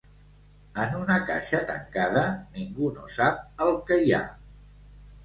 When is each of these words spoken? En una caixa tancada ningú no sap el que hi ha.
En 0.85 0.93
una 0.99 1.17
caixa 1.27 1.59
tancada 1.71 2.23
ningú 2.55 2.89
no 2.97 3.05
sap 3.19 3.63
el 3.67 3.79
que 3.91 3.99
hi 4.07 4.17
ha. 4.17 4.23